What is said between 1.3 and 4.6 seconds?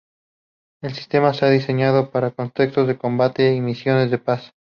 se ha diseñado para contextos de combate y misiones de paz.